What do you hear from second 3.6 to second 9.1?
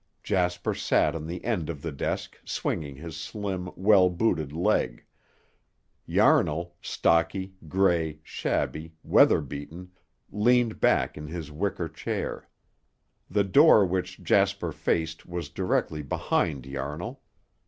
well booted leg; Yarnall, stocky, gray, shabby,